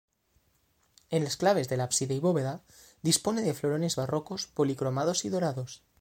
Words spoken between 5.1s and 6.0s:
y dorados.